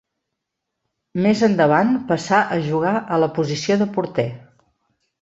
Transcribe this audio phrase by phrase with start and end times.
[1.25, 4.31] Més endavant passà a jugar a la posició de porter.